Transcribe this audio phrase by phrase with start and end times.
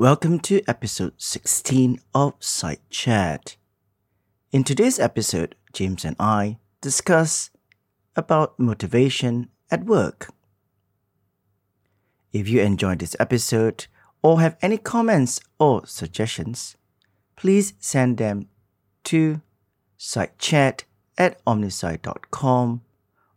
[0.00, 3.56] Welcome to episode 16 of Side Chat.
[4.52, 7.50] In today's episode, James and I discuss
[8.14, 10.32] about motivation at work.
[12.32, 13.88] If you enjoyed this episode
[14.22, 16.76] or have any comments or suggestions,
[17.34, 18.46] please send them
[19.02, 19.42] to
[19.98, 20.84] sidechat
[21.18, 22.82] at omnisci.com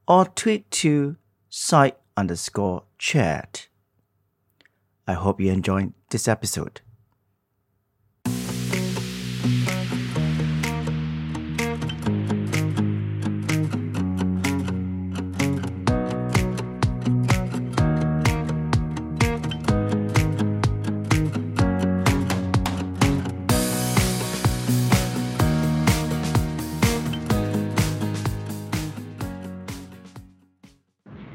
[0.08, 1.16] or tweet to
[1.50, 3.68] site underscore chat.
[5.08, 6.82] I hope you enjoyed this episode.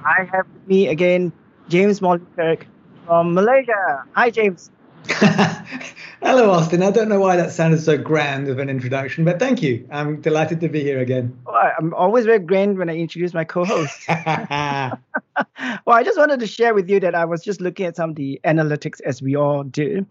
[0.05, 1.33] I have with me again
[1.69, 2.65] James Molykirk
[3.07, 4.05] from Malaysia.
[4.15, 4.71] Hi, James.
[6.23, 6.83] Hello, Austin.
[6.83, 9.87] I don't know why that sounded so grand of an introduction, but thank you.
[9.91, 11.39] I'm delighted to be here again.
[11.47, 13.97] Well, I'm always very grand when I introduce my co-host.
[14.09, 14.99] well,
[15.87, 18.17] I just wanted to share with you that I was just looking at some of
[18.17, 20.07] the analytics as we all do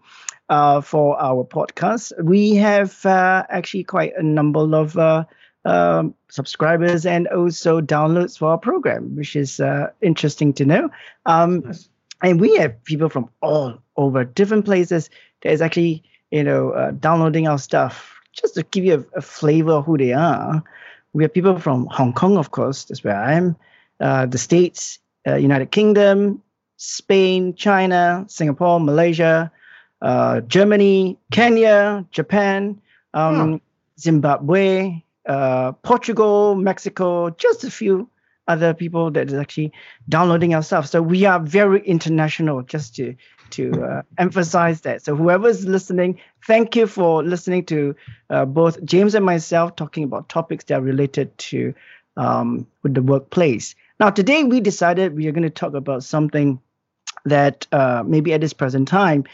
[0.48, 2.12] uh, for our podcast.
[2.22, 5.24] We have uh, actually quite a number of uh,
[5.64, 10.88] um, subscribers and also downloads for our program, which is uh, interesting to know.
[11.26, 11.88] Um, nice.
[12.22, 15.10] And we have people from all over different places
[15.42, 18.14] that is actually, you know, uh, downloading our stuff.
[18.32, 20.62] Just to give you a, a, flavor of who they are,
[21.12, 23.56] we have people from Hong Kong, of course, that's where I am,
[24.00, 26.42] uh, the States, uh, United Kingdom,
[26.76, 29.50] Spain, China, Singapore, Malaysia,
[30.02, 32.80] uh, Germany, Kenya, Japan,
[33.14, 33.60] um, oh.
[33.98, 38.08] Zimbabwe, uh, Portugal, Mexico, just a few
[38.48, 39.72] other people that is actually
[40.08, 40.86] downloading our stuff.
[40.86, 43.14] So we are very international, just to
[43.50, 45.02] to uh, emphasize that.
[45.02, 47.94] So whoever's listening, thank you for listening to
[48.30, 51.74] uh, both James and myself talking about topics that are related to
[52.16, 53.74] um, with the workplace.
[54.00, 56.60] Now today we decided we are going to talk about something
[57.24, 59.24] that uh, maybe at this present time,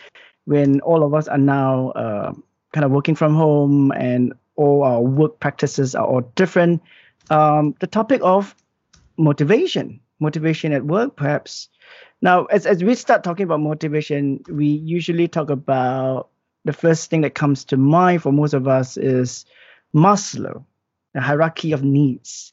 [0.45, 2.33] when all of us are now uh,
[2.73, 6.83] kind of working from home and all our work practices are all different.
[7.31, 8.55] Um, the topic of
[9.23, 11.69] motivation, motivation at work, perhaps.
[12.21, 16.29] Now, as, as we start talking about motivation, we usually talk about
[16.65, 19.45] the first thing that comes to mind for most of us is
[19.95, 20.65] Maslow,
[21.15, 22.53] the hierarchy of needs,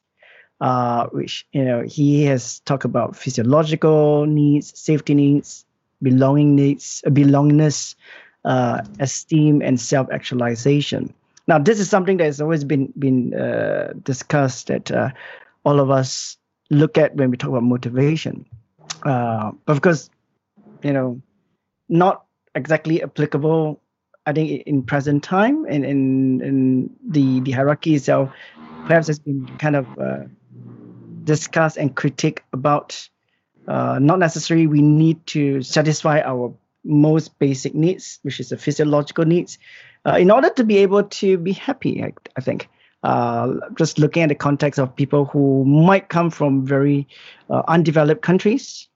[0.62, 5.66] uh, which you know he has talked about physiological needs, safety needs,
[6.02, 7.96] belonging needs, uh, belongingness,
[8.46, 11.14] uh, esteem, and self-actualization.
[11.48, 15.12] Now, this is something that has always been been uh, discussed that uh,
[15.64, 16.39] all of us
[16.70, 18.46] look at when we talk about motivation.
[19.04, 20.10] Uh, but of course,
[20.84, 21.22] you know,
[21.88, 22.26] not
[22.56, 23.82] exactly applicable.
[24.26, 28.32] I think in present time and in, in the the hierarchy itself,
[28.86, 30.24] perhaps has been kind of uh,
[31.24, 33.10] discussed and critiqued about.
[33.68, 39.26] Uh, not necessarily we need to satisfy our most basic needs, which is the physiological
[39.26, 39.60] needs,
[40.08, 42.68] uh, in order to be able to be happy, I, I think.
[43.04, 47.08] Uh, just looking at the context of people who might come from very
[47.50, 48.90] uh, undeveloped countries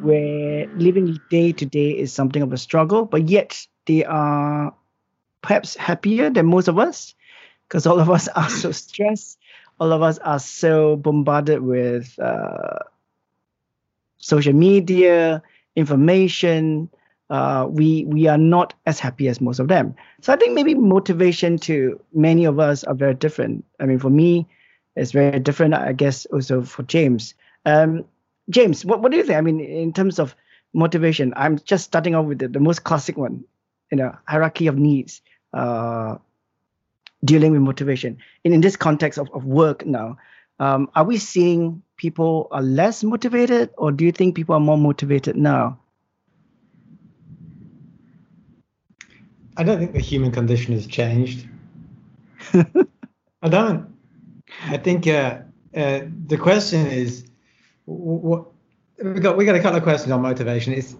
[0.00, 4.74] where living day to day is something of a struggle, but yet they are
[5.42, 7.14] perhaps happier than most of us
[7.68, 9.38] because all of us are so stressed.
[9.80, 12.78] All of us are so bombarded with uh,
[14.18, 15.42] social media,
[15.76, 16.88] information,
[17.30, 19.94] uh, we we are not as happy as most of them.
[20.22, 23.64] So I think maybe motivation to many of us are very different.
[23.80, 24.46] I mean, for me,
[24.96, 25.74] it's very different.
[25.74, 27.34] I guess also for James.
[27.64, 28.04] Um,
[28.50, 29.38] James, what what do you think?
[29.38, 30.34] I mean, in terms of
[30.72, 33.44] motivation, I'm just starting off with the, the most classic one,
[33.90, 35.20] you know, hierarchy of needs.
[35.52, 36.16] Uh,
[37.24, 38.18] dealing with motivation.
[38.44, 40.18] And in this context of, of work now,
[40.60, 44.78] um, are we seeing people are less motivated, or do you think people are more
[44.78, 45.78] motivated now?
[49.58, 51.48] I don't think the human condition has changed.
[52.54, 53.92] I don't.
[54.66, 55.40] I think uh,
[55.74, 57.26] uh, the question is,
[57.84, 58.46] what
[59.02, 60.72] we got we got a couple of questions on motivation.
[60.72, 60.94] Is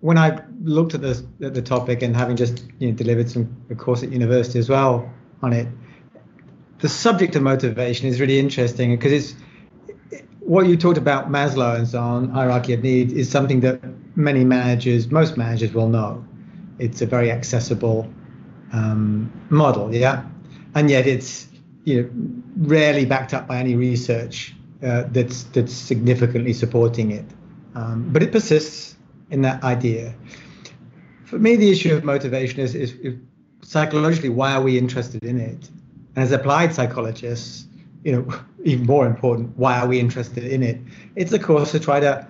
[0.00, 3.54] when I looked at this at the topic and having just you know, delivered some
[3.70, 5.10] a course at university as well
[5.42, 5.66] on it,
[6.78, 9.34] the subject of motivation is really interesting because it's
[10.38, 13.80] what you talked about Maslow and so on, hierarchy of needs, is something that
[14.14, 16.24] many managers, most managers will know
[16.78, 18.08] it's a very accessible
[18.72, 20.24] um, model, yeah,
[20.74, 21.48] and yet it's
[21.84, 22.10] you know
[22.68, 27.24] rarely backed up by any research uh, that's that's significantly supporting it.
[27.74, 28.96] Um, but it persists
[29.30, 30.14] in that idea.
[31.24, 33.14] for me, the issue of motivation is, is, is
[33.62, 35.68] psychologically why are we interested in it?
[36.14, 37.66] And as applied psychologists,
[38.04, 40.80] you know, even more important, why are we interested in it?
[41.16, 42.26] It's of course to try to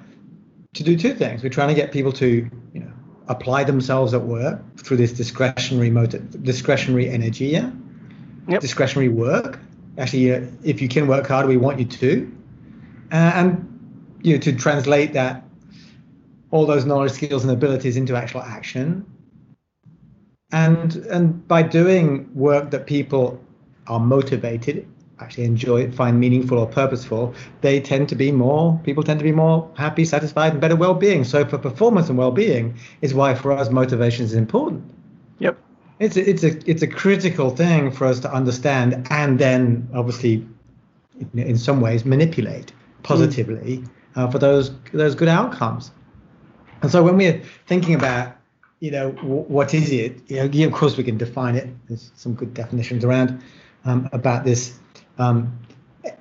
[0.74, 1.42] to do two things.
[1.42, 2.50] We're trying to get people to,
[3.28, 7.70] apply themselves at work through this discretionary motive, discretionary energy, yeah,
[8.48, 8.60] yep.
[8.60, 9.58] discretionary work.
[9.98, 12.32] Actually, uh, if you can work hard, we want you to,
[13.12, 15.42] uh, and you know, to translate that
[16.50, 19.04] all those knowledge, skills, and abilities into actual action.
[20.52, 23.42] And and by doing work that people
[23.88, 24.86] are motivated
[25.20, 29.24] actually enjoy it, find meaningful or purposeful, they tend to be more, people tend to
[29.24, 31.24] be more happy, satisfied, and better well being.
[31.24, 34.84] So, for performance and well being, is why for us motivation is important.
[35.38, 35.58] Yep.
[35.98, 40.46] It's a, it's a it's a critical thing for us to understand and then obviously
[41.34, 42.72] in some ways manipulate
[43.02, 43.88] positively mm.
[44.14, 45.90] uh, for those those good outcomes.
[46.82, 48.36] And so when we're thinking about
[48.80, 51.68] you know w- what is it, you know, of course we can define it.
[51.88, 53.42] There's some good definitions around
[53.86, 54.78] um, about this
[55.18, 55.58] um,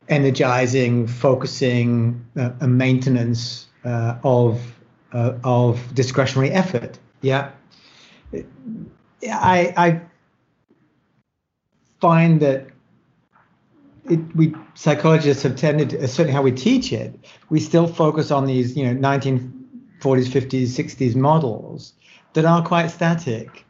[0.09, 4.61] energizing, focusing, uh, and maintenance uh, of
[5.13, 6.99] uh, of discretionary effort.
[7.21, 7.51] Yeah,
[9.23, 10.01] I, I
[11.99, 12.67] find that
[14.09, 17.17] it, we psychologists have tended, to, certainly how we teach it,
[17.49, 19.49] we still focus on these, you know, 1940s,
[20.01, 21.93] 50s, 60s models
[22.33, 23.65] that are quite static.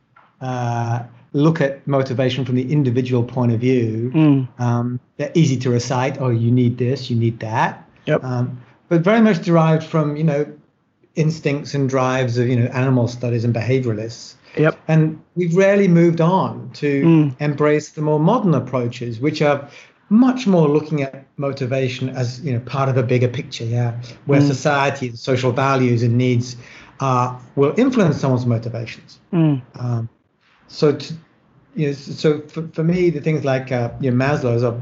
[1.36, 4.12] Look at motivation from the individual point of view.
[4.14, 4.60] Mm.
[4.60, 6.22] Um, they're easy to recite.
[6.22, 7.88] Oh, you need this, you need that.
[8.06, 8.24] Yep.
[8.24, 10.46] Um, but very much derived from you know
[11.16, 14.36] instincts and drives of you know animal studies and behavioralists.
[14.58, 14.80] Yep.
[14.88, 17.42] And we've rarely moved on to mm.
[17.42, 19.70] embrace the more modern approaches, which are
[20.08, 23.66] much more looking at motivation as you know part of a bigger picture.
[23.66, 24.48] Yeah, where mm.
[24.48, 26.56] society, social values, and needs
[27.02, 29.20] uh, will influence someone's motivations.
[29.34, 29.62] Mm.
[29.76, 30.10] Um,
[30.68, 31.14] so to,
[31.76, 34.80] you know, so for, for me, the things like uh, you know, Maslow's are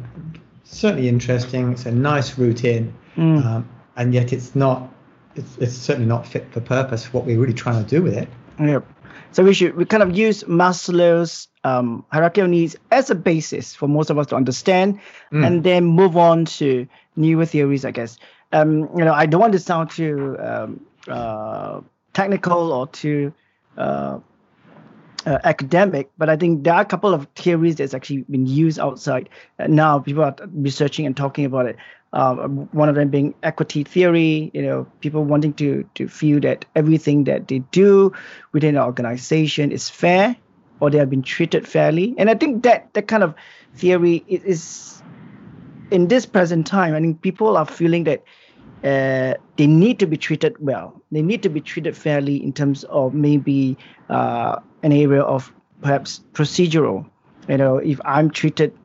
[0.64, 1.72] certainly interesting.
[1.74, 3.44] It's a nice route in, mm.
[3.44, 4.90] um, and yet it's not.
[5.36, 7.12] It's, it's certainly not fit for purpose.
[7.12, 8.30] What we're really trying to do with it.
[8.60, 8.86] Yep.
[9.32, 13.74] So we should we kind of use Maslow's um, hierarchy of needs as a basis
[13.74, 15.00] for most of us to understand,
[15.32, 15.46] mm.
[15.46, 17.86] and then move on to newer theories.
[17.86, 18.18] I guess.
[18.52, 21.82] Um, you know, I don't want to sound too um, uh,
[22.14, 23.34] technical or too
[23.78, 24.20] uh,
[25.26, 28.80] uh, academic, but I think there are a couple of theories that's actually been used
[28.80, 29.30] outside.
[29.60, 31.78] Uh, now people are researching and talking about it.
[32.14, 34.52] Um, one of them being equity theory.
[34.54, 38.12] You know, people wanting to to feel that everything that they do
[38.52, 40.36] within an organization is fair,
[40.80, 42.14] or they have been treated fairly.
[42.18, 43.34] And I think that that kind of
[43.76, 45.02] theory is
[45.90, 46.94] in this present time.
[46.94, 48.24] I think people are feeling that
[48.84, 51.02] uh, they need to be treated well.
[51.12, 53.78] They need to be treated fairly in terms of maybe
[54.10, 57.10] uh, an area of perhaps procedural.
[57.48, 58.78] You know, if I'm treated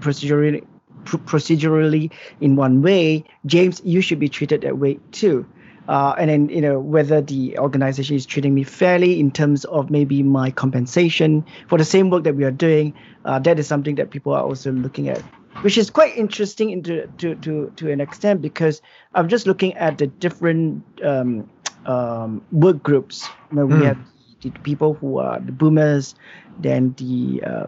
[0.00, 0.66] procedurally
[1.04, 2.10] procedurally
[2.40, 5.46] in one way, James, you should be treated that way too.
[5.88, 9.88] Uh, and then you know whether the organization is treating me fairly in terms of
[9.88, 12.92] maybe my compensation for the same work that we are doing.
[13.24, 15.22] Uh, that is something that people are also looking at
[15.62, 18.82] which is quite interesting into to to to an extent because
[19.14, 21.48] I'm just looking at the different um,
[21.86, 23.28] um, work groups.
[23.50, 23.84] You know, we mm.
[23.84, 23.98] have
[24.42, 26.14] the people who are the boomers,
[26.58, 27.66] then the uh,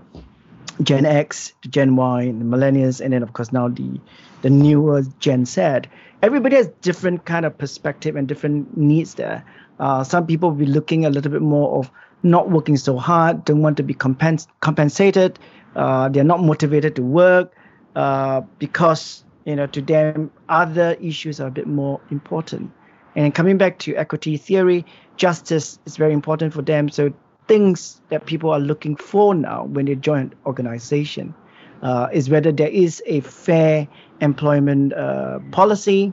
[0.82, 4.00] Gen X, the Gen Y, the millennials, and then of course now the
[4.42, 5.82] the newer Gen Z.
[6.22, 9.44] Everybody has different kind of perspective and different needs there.
[9.78, 11.90] Uh, some people will be looking a little bit more of
[12.22, 15.38] not working so hard, don't want to be compens- compensated.
[15.76, 17.54] Uh, they're not motivated to work.
[17.98, 22.70] Uh, because you know to them other issues are a bit more important.
[23.16, 24.86] And coming back to equity theory,
[25.16, 26.90] justice is very important for them.
[26.90, 27.12] So
[27.48, 31.34] things that people are looking for now when they join an organization
[31.82, 33.88] uh, is whether there is a fair
[34.20, 36.12] employment uh, policy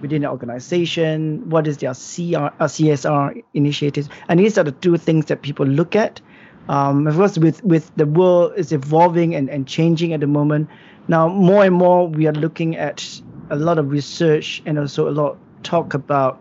[0.00, 4.96] within the organization, what is their CR, uh, CSR initiatives, and these are the two
[4.96, 6.22] things that people look at.
[6.70, 10.70] Um, of course, with with the world is evolving and, and changing at the moment,
[11.08, 15.10] now, more and more, we are looking at a lot of research and also a
[15.10, 16.40] lot talk about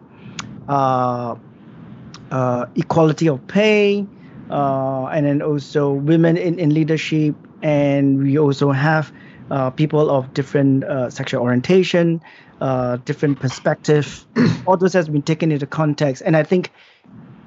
[0.67, 1.35] uh,
[2.31, 4.05] uh, equality of pay,
[4.49, 9.13] uh, and then also women in, in leadership, and we also have
[9.49, 12.21] uh, people of different uh, sexual orientation,
[12.59, 14.25] uh, different perspective.
[14.67, 16.71] All those has been taken into context, and I think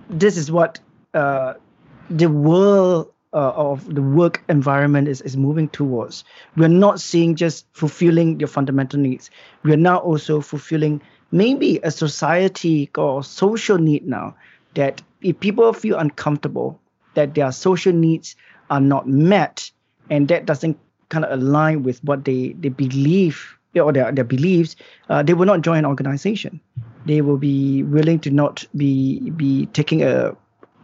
[0.09, 0.81] this is what
[1.13, 6.25] the world uh, of the work environment is, is moving towards.
[6.57, 9.31] We're not seeing just fulfilling your fundamental needs.
[9.63, 14.35] We are now also fulfilling maybe a society or social need now
[14.75, 16.81] that if people feel uncomfortable,
[17.15, 18.37] that their social needs
[18.69, 19.71] are not met,
[20.09, 24.75] and that doesn't kind of align with what they, they believe or their, their beliefs,
[25.09, 26.61] uh, they will not join an organization.
[27.07, 30.37] They will be willing to not be be taking a,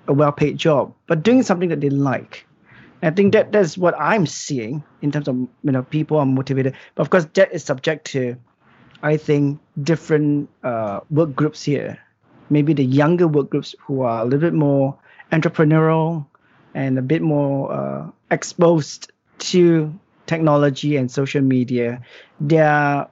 [0.08, 2.46] a well paid job, but doing something that they like.
[3.02, 6.74] I think that that's what I'm seeing in terms of you know people are motivated.
[6.94, 8.36] But of course, that is subject to,
[9.02, 11.98] I think, different uh, work groups here.
[12.50, 14.98] Maybe the younger work groups who are a little bit more
[15.32, 16.26] entrepreneurial
[16.74, 19.92] and a bit more uh, exposed to
[20.26, 22.02] technology and social media,
[22.40, 23.08] their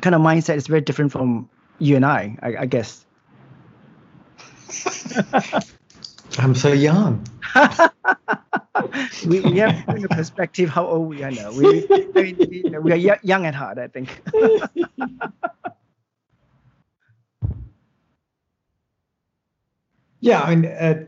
[0.00, 1.48] kind of mindset is very different from
[1.78, 3.04] you and I, I, I guess.
[6.38, 7.26] I'm so young.
[9.26, 11.52] we, we have a perspective how old we are now.
[11.52, 12.34] We, we,
[12.82, 14.20] we are young at heart, I think.
[20.20, 21.04] yeah, I mean, uh,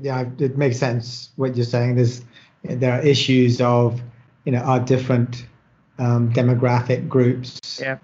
[0.00, 1.96] yeah, it makes sense what you're saying.
[1.96, 2.22] There's
[2.62, 4.00] there are issues of
[4.44, 5.46] you know our different
[5.98, 7.80] um, demographic groups.
[7.80, 7.98] Yeah.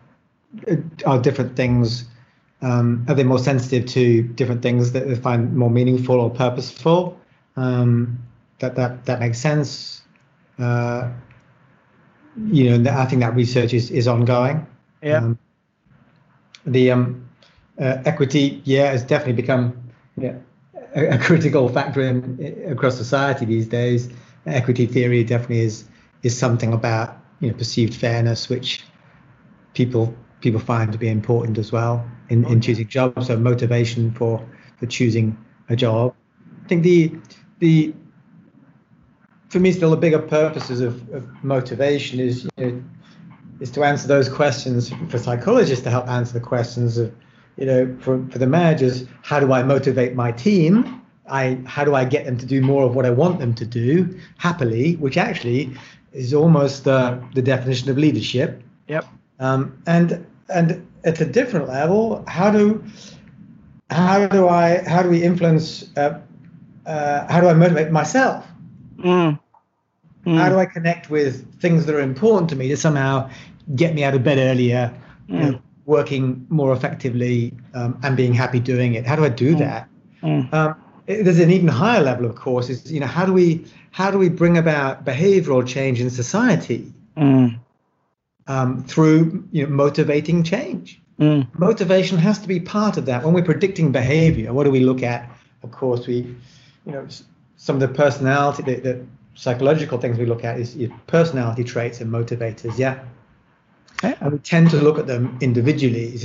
[1.04, 2.04] Are different things.
[2.60, 7.18] Um, are they more sensitive to different things that they find more meaningful or purposeful?
[7.56, 8.18] Um,
[8.58, 10.02] that that that makes sense.
[10.58, 11.10] Uh,
[12.46, 14.66] you know, I think that research is is ongoing.
[15.02, 15.18] Yeah.
[15.18, 15.38] Um,
[16.66, 17.28] the um,
[17.80, 20.34] uh, equity, yeah, has definitely become yeah,
[20.94, 24.08] a, a critical factor in, across society these days.
[24.46, 25.84] Equity theory definitely is
[26.22, 28.82] is something about you know perceived fairness, which
[29.74, 33.26] people people find to be important as well in, in choosing jobs.
[33.26, 34.44] So motivation for
[34.76, 35.36] for choosing
[35.68, 36.14] a job.
[36.64, 37.14] I think the
[37.58, 37.94] the
[39.48, 42.82] for me still the bigger purposes of, of motivation is you know,
[43.60, 47.12] is to answer those questions for psychologists to help answer the questions of
[47.56, 51.94] you know for, for the managers how do I motivate my team I how do
[51.94, 55.16] I get them to do more of what I want them to do happily which
[55.16, 55.74] actually
[56.12, 59.06] is almost uh, the definition of leadership yep
[59.38, 62.82] um, and and at a different level how do
[63.90, 66.20] how do I how do we influence uh,
[66.86, 68.46] uh, how do I motivate myself?
[68.98, 69.38] Mm.
[70.26, 70.36] Mm.
[70.36, 73.30] How do I connect with things that are important to me to somehow
[73.76, 74.94] get me out of bed earlier,
[75.28, 75.34] mm.
[75.34, 79.06] you know, working more effectively, um, and being happy doing it?
[79.06, 79.58] How do I do mm.
[79.58, 79.88] that?
[80.22, 80.52] Mm.
[80.52, 80.74] Um,
[81.06, 82.68] it, there's an even higher level, of course.
[82.68, 86.92] Is you know how do we how do we bring about behavioral change in society
[87.16, 87.58] mm.
[88.48, 91.00] Um, through you know motivating change?
[91.58, 93.24] Motivation has to be part of that.
[93.24, 95.28] When we're predicting behavior, what do we look at?
[95.64, 96.36] Of course, we
[96.88, 97.06] you know,
[97.56, 100.76] some of the personality, the, the psychological things we look at is
[101.06, 102.76] personality traits and motivators.
[102.78, 103.04] Yeah.
[104.02, 104.14] yeah.
[104.20, 106.18] And we tend to look at them individually.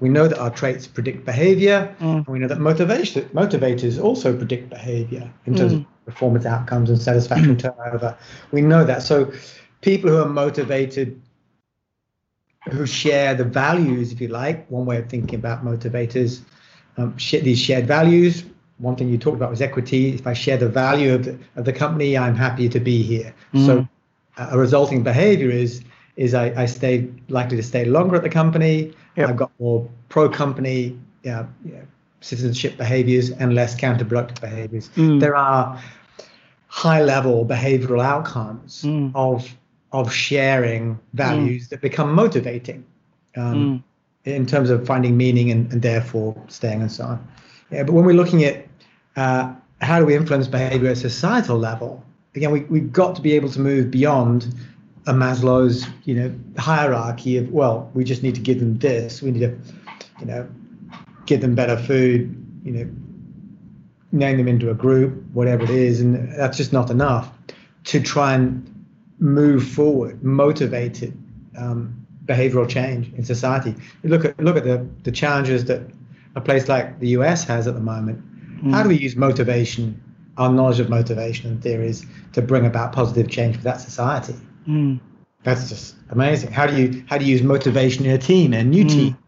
[0.00, 2.16] We know that our traits predict behavior, mm.
[2.16, 5.80] and we know that motivation motivators also predict behavior in terms mm.
[5.80, 8.18] of performance outcomes and satisfaction turnover.
[8.50, 9.02] We know that.
[9.02, 9.32] So,
[9.80, 11.20] people who are motivated,
[12.68, 16.42] who share the values, if you like, one way of thinking about motivators,
[16.98, 18.44] um, these shared values
[18.80, 20.14] one thing you talked about was equity.
[20.14, 23.34] If I share the value of the, of the company, I'm happy to be here.
[23.54, 23.66] Mm.
[23.66, 23.88] So
[24.36, 25.82] a resulting behavior is
[26.16, 28.92] is I, I stay likely to stay longer at the company.
[29.16, 29.28] Yep.
[29.28, 31.46] I've got more pro company yeah,
[32.20, 34.88] citizenship behaviors and less counterproductive behaviors.
[34.90, 35.20] Mm.
[35.20, 35.80] There are
[36.68, 39.12] high level behavioral outcomes mm.
[39.14, 39.54] of
[39.92, 42.84] of sharing values that become motivating
[43.36, 43.82] um,
[44.24, 47.28] in terms of finding meaning and, and therefore staying and so on.
[47.70, 48.66] Yeah, but when we're looking at
[49.16, 52.04] uh, how do we influence behavior at societal level?
[52.34, 54.54] Again, we, we've got to be able to move beyond
[55.06, 59.22] a Maslow's, you know, hierarchy of, well, we just need to give them this.
[59.22, 59.58] We need to,
[60.20, 60.48] you know,
[61.26, 62.90] give them better food, you know,
[64.12, 66.00] name them into a group, whatever it is.
[66.00, 67.30] And that's just not enough
[67.84, 68.79] to try and
[69.20, 71.16] move forward, motivated
[71.56, 73.74] um, behavioral change in society.
[74.02, 75.82] You look at look at the, the challenges that
[76.34, 78.24] a place like the US has at the moment
[78.62, 78.72] Mm.
[78.72, 80.00] How do we use motivation,
[80.36, 84.34] our knowledge of motivation and theories, to bring about positive change for that society?
[84.68, 85.00] Mm.
[85.42, 86.52] That's just amazing.
[86.52, 88.90] How do you how do you use motivation in a team, a new mm.
[88.90, 89.18] team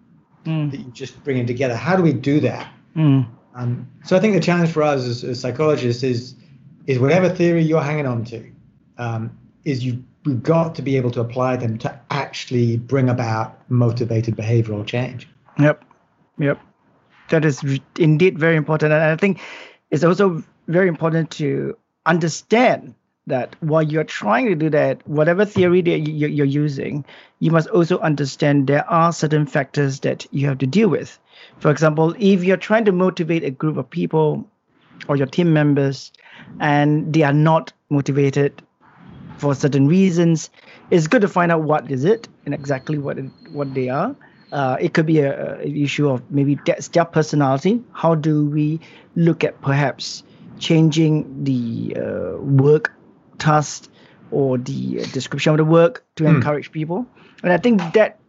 [0.45, 0.71] mm.
[0.71, 1.75] that you just bring in together?
[1.75, 2.71] How do we do that?
[2.95, 3.27] Mm.
[3.55, 6.35] Um, so I think the challenge for us as, as, psychologists is
[6.87, 8.51] is whatever theory you're hanging on to,
[8.99, 13.59] um, is you we've got to be able to apply them to actually bring about
[13.71, 15.29] motivated behavioral change.
[15.59, 15.85] Yep.
[16.39, 16.61] Yep
[17.33, 17.63] that is
[17.99, 18.93] indeed very important.
[18.93, 19.41] And I think
[19.91, 21.77] it's also very important to
[22.07, 22.95] understand
[23.27, 27.05] that while you're trying to do that, whatever theory that you're using,
[27.41, 31.19] you must also understand there are certain factors that you have to deal with.
[31.59, 34.49] For example, if you're trying to motivate a group of people
[35.09, 36.13] or your team members
[36.61, 38.63] and they are not motivated
[39.43, 40.51] for certain reasons,
[40.91, 44.15] it's good to find out what is it and exactly what it, what they are.
[44.53, 47.83] Uh, it could be a, a, issue of maybe that's their personality.
[47.93, 48.79] How do we
[49.17, 50.23] look at perhaps
[50.61, 52.93] changing the uh, work
[53.39, 53.91] task
[54.31, 56.37] or the uh, description of the work to mm.
[56.37, 57.05] encourage people?
[57.43, 58.21] And I think that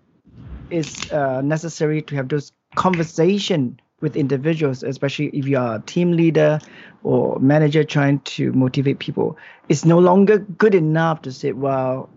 [0.72, 6.12] is uh, necessary to have those conversation with individuals, especially if you are a team
[6.12, 6.60] leader
[7.03, 9.38] or manager trying to motivate people.
[9.69, 12.10] It's no longer good enough to say, well,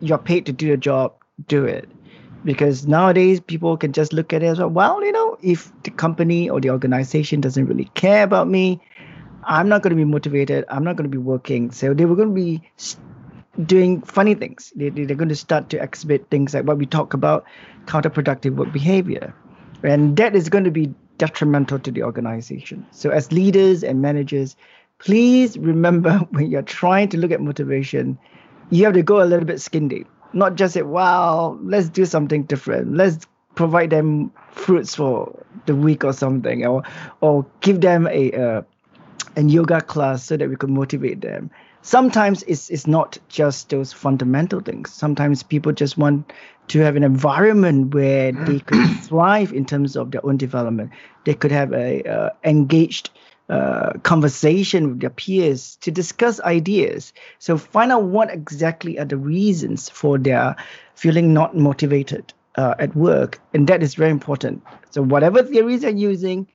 [0.00, 1.12] you're paid to do a job,
[1.48, 1.88] do it.
[2.44, 5.90] Because nowadays people can just look at it as well, well, you know, if the
[5.90, 8.80] company or the organization doesn't really care about me,
[9.44, 10.64] I'm not going to be motivated.
[10.68, 11.72] I'm not going to be working.
[11.72, 12.62] So they were going to be
[13.64, 14.72] doing funny things.
[14.76, 17.44] They, they're going to start to exhibit things like what we talk about
[17.86, 19.34] counterproductive work behavior
[19.82, 22.86] and that is going to be detrimental to the organization.
[22.90, 24.56] So, as leaders and managers,
[24.98, 28.18] please remember when you're trying to look at motivation,
[28.70, 30.08] you have to go a little bit skin deep.
[30.32, 32.94] Not just say, wow, let's do something different.
[32.94, 36.82] Let's provide them fruits for the week or something, or
[37.20, 38.64] or give them a a,
[39.36, 41.50] a yoga class so that we can motivate them
[41.82, 44.92] sometimes it's, it's not just those fundamental things.
[44.92, 46.32] Sometimes people just want
[46.72, 50.90] to have an environment where they could thrive in terms of their own development.
[51.26, 53.10] They could have a uh, engaged
[53.50, 57.12] uh, conversation with their peers to discuss ideas.
[57.38, 60.56] So find out what exactly are the reasons for their
[60.94, 64.62] feeling not motivated uh, at work, and that is very important.
[64.90, 66.48] So whatever theories they're using,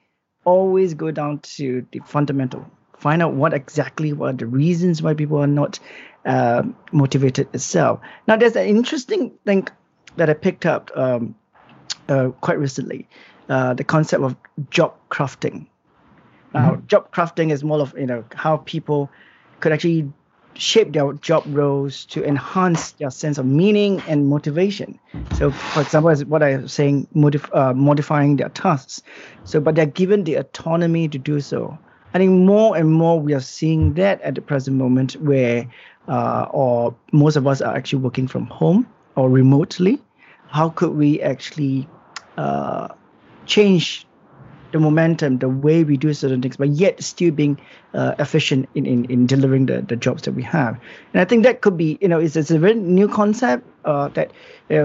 [0.46, 2.66] always go down to the fundamental
[2.98, 5.80] find out what exactly were the reasons why people are not
[6.26, 8.00] uh, motivated itself.
[8.28, 9.68] Now, there's an interesting thing
[10.18, 11.36] that I picked up um,
[12.10, 13.08] uh, quite recently:
[13.50, 14.36] uh, the concept of
[14.70, 15.68] job crafting.
[16.54, 16.88] Now, mm-hmm.
[16.88, 19.10] job crafting is more of you know how people
[19.60, 20.12] could actually
[20.58, 25.00] shape their job roles to enhance their sense of meaning and motivation.
[25.36, 29.02] So, for example, as what I was saying, modif- uh, modifying their tasks.
[29.44, 31.78] So, but they're given the autonomy to do so.
[32.14, 35.68] I think more and more we are seeing that at the present moment where
[36.08, 40.02] uh, or most of us are actually working from home or remotely.
[40.50, 41.88] How could we actually
[42.38, 42.90] uh,
[43.46, 44.08] change
[44.72, 47.60] the momentum, the way we do certain things, but yet still being
[47.94, 50.80] uh, efficient in, in, in delivering the, the jobs that we have.
[51.14, 54.10] And I think that could be, you know, it's, it's a very new concept uh,
[54.10, 54.32] that
[54.70, 54.76] you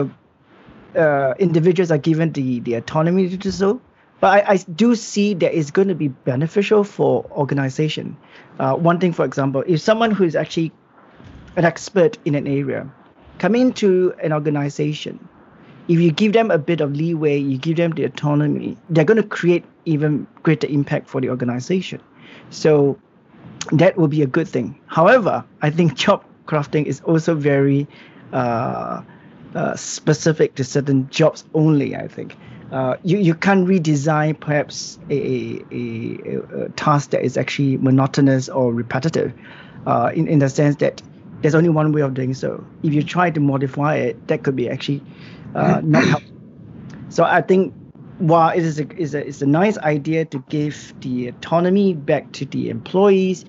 [0.95, 3.81] know, uh, individuals are given the, the autonomy to do so,
[4.21, 8.17] but I, I do see that it's going to be beneficial for organization.
[8.59, 10.73] Uh, one thing, for example, if someone who is actually
[11.57, 12.89] an expert in an area
[13.39, 15.29] come into an organization,
[15.89, 19.21] if you give them a bit of leeway, you give them the autonomy, they're going
[19.21, 22.01] to create even greater impact for the organization.
[22.51, 22.99] So
[23.73, 24.79] that will be a good thing.
[24.87, 27.87] However, I think job crafting is also very
[28.33, 29.03] uh,
[29.55, 31.97] uh, specific to certain jobs only.
[31.97, 32.37] I think
[32.73, 38.73] uh, you, you can't redesign perhaps a, a, a, task that is actually monotonous or
[38.73, 39.33] repetitive
[39.87, 41.03] uh, in, in the sense that
[41.43, 42.65] there's only one way of doing so.
[42.83, 45.03] If you try to modify it, that could be actually
[45.55, 46.33] uh, not helpful.
[47.09, 47.75] So I think
[48.19, 52.31] while it is a, is a, it's a nice idea to give the autonomy back
[52.33, 53.45] to the employees,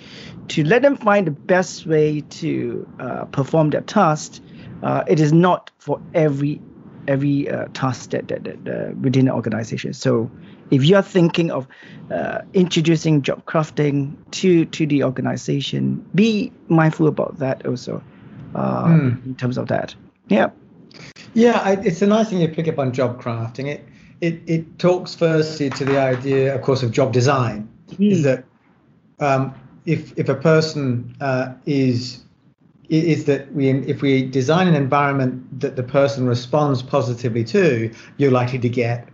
[0.50, 4.42] to let them find the best way to uh, perform their task,
[4.82, 6.60] uh, it is not for every
[7.06, 9.92] every uh, task that, that, that uh, within the organization.
[9.94, 10.32] So
[10.72, 11.68] if you're thinking of
[12.10, 18.02] uh, introducing job crafting to to the organization, be mindful about that also
[18.54, 19.26] mm.
[19.26, 19.94] in terms of that.
[20.30, 20.50] Yeah.
[21.34, 23.68] Yeah, I, it's a nice thing you pick up on job crafting.
[23.68, 23.86] It
[24.22, 27.68] it it talks firstly to the idea, of course, of job design.
[27.92, 28.12] Mm.
[28.12, 28.46] Is that
[29.20, 29.54] um,
[29.86, 32.24] if if a person uh, is
[32.90, 38.32] is that we if we design an environment that the person responds positively to, you're
[38.32, 39.08] likely to get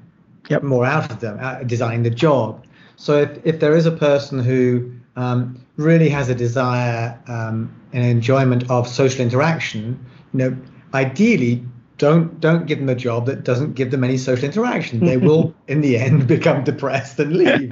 [0.50, 0.64] yep.
[0.64, 2.66] more out of them uh, designing the job.
[2.98, 8.04] So if, if there is a person who um, really has a desire um, and
[8.04, 9.98] enjoyment of social interaction,
[10.34, 10.58] you know,
[10.94, 11.64] ideally
[12.00, 15.06] don't don't give them a job that doesn't give them any social interaction.
[15.06, 17.72] They will, in the end, become depressed and leave.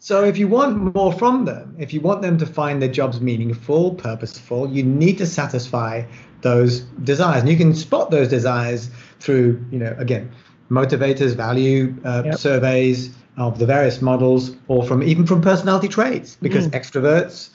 [0.00, 3.20] so if you want more from them, if you want them to find their jobs
[3.20, 6.02] meaningful, purposeful, you need to satisfy
[6.42, 7.40] those desires.
[7.40, 10.30] And you can spot those desires through, you know, again,
[10.70, 12.34] motivators, value uh, yep.
[12.38, 16.72] surveys of the various models, or from even from personality traits, because mm.
[16.72, 17.50] extroverts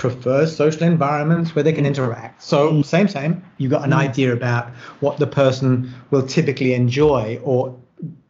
[0.00, 2.42] prefers social environments where they can interact.
[2.42, 3.44] So same, same.
[3.58, 7.76] You've got an idea about what the person will typically enjoy or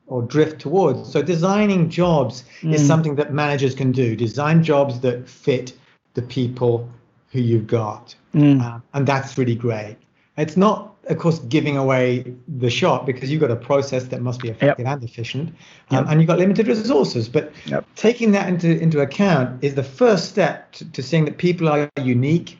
[0.08, 1.10] or drift towards.
[1.10, 2.74] So designing jobs mm.
[2.74, 4.16] is something that managers can do.
[4.16, 5.72] Design jobs that fit
[6.14, 6.90] the people
[7.30, 8.60] who you've got, mm.
[8.60, 9.96] uh, and that's really great.
[10.40, 14.40] It's not, of course, giving away the shot because you've got a process that must
[14.40, 14.94] be effective yep.
[14.96, 15.48] and efficient,
[15.90, 16.06] um, yep.
[16.08, 17.28] and you've got limited resources.
[17.28, 17.86] But yep.
[17.96, 21.90] taking that into into account is the first step to, to seeing that people are
[22.02, 22.58] unique,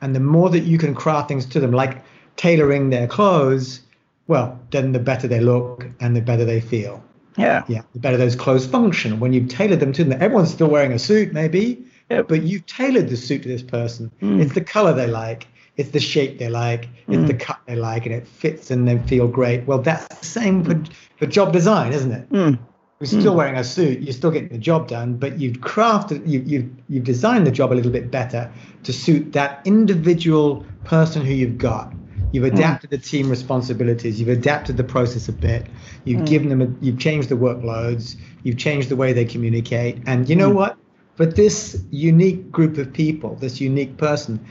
[0.00, 2.02] and the more that you can craft things to them, like
[2.36, 3.80] tailoring their clothes
[4.26, 7.02] well, then the better they look and the better they feel.
[7.36, 7.64] Yeah.
[7.68, 7.82] Yeah.
[7.92, 9.20] The better those clothes function.
[9.20, 12.22] When you've tailored them to them, everyone's still wearing a suit, maybe, yeah.
[12.22, 14.10] but you've tailored the suit to this person.
[14.20, 14.40] Mm.
[14.40, 17.26] It's the color they like, it's the shape they like, it's mm.
[17.26, 19.66] the cut they like, and it fits and they feel great.
[19.66, 20.82] Well, that's the same for,
[21.16, 22.30] for job design, isn't it?
[22.30, 22.58] Mm.
[23.00, 23.38] You're still mm.
[23.38, 27.04] wearing a suit, you're still getting the job done, but you've crafted, you, you've, you've
[27.04, 28.52] designed the job a little bit better
[28.84, 31.92] to suit that individual person who you've got.
[32.32, 32.56] You've hmm.
[32.56, 32.92] adapted mm.
[32.92, 34.18] the team responsibilities.
[34.18, 35.66] You've adapted the process a bit.
[36.04, 36.28] You've mm.
[36.28, 36.62] given them.
[36.62, 38.16] A, you've changed the workloads.
[38.42, 39.98] You've changed the way they communicate.
[40.06, 40.54] And you know mm.
[40.54, 40.78] what?
[41.16, 44.44] For this unique group of people, this unique person,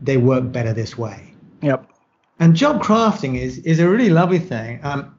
[0.00, 1.32] they work better this way.
[1.62, 1.90] Yep.
[2.40, 4.80] And job crafting is is a really lovely thing.
[4.82, 5.14] Um,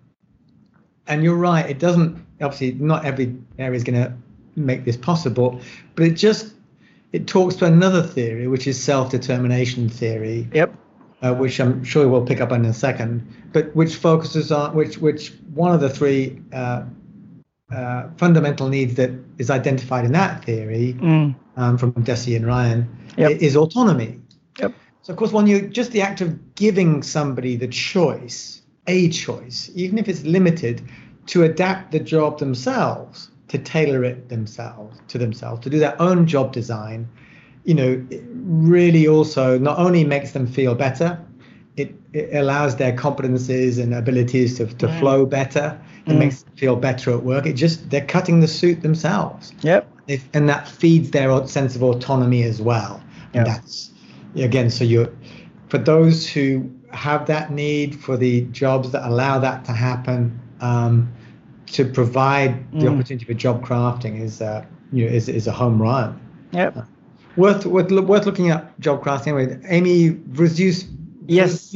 [1.07, 1.69] and you're right.
[1.69, 4.13] It doesn't obviously not every area is going to
[4.55, 5.59] make this possible,
[5.95, 6.53] but it just
[7.11, 10.47] it talks to another theory, which is self determination theory.
[10.53, 10.73] Yep
[11.21, 14.75] uh, which I'm sure we'll pick up on in a second, but which focuses on
[14.75, 16.83] which which one of the three uh,
[17.73, 21.35] uh, fundamental needs that is identified in that theory mm.
[21.57, 23.31] um, from Deci and Ryan yep.
[23.31, 24.19] is autonomy.
[24.59, 24.73] Yep.
[25.01, 29.71] So of course, when you just the act of giving somebody the choice, a choice,
[29.75, 30.81] even if it's limited,
[31.27, 36.27] to adapt the job themselves, to tailor it themselves to themselves, to do their own
[36.27, 37.07] job design
[37.69, 41.19] you know, really also not only makes them feel better,
[41.75, 44.99] it, it allows their competencies and abilities to, to mm.
[44.99, 45.79] flow better.
[46.05, 46.19] It mm.
[46.19, 47.45] makes them feel better at work.
[47.45, 49.53] It just they're cutting the suit themselves.
[49.61, 49.87] Yep.
[50.07, 53.03] If, and that feeds their sense of autonomy as well.
[53.33, 53.57] And yep.
[53.57, 53.91] that's
[54.35, 55.11] again, so you're
[55.69, 61.11] for those who have that need for the jobs that allow that to happen, um,
[61.67, 62.93] to provide the mm.
[62.93, 66.19] opportunity for job crafting is uh, you know is is a home run.
[66.51, 66.77] Yep.
[66.77, 66.81] Uh,
[67.35, 70.19] worth worth worth looking at job crafting with Amy.
[71.27, 71.73] Yes.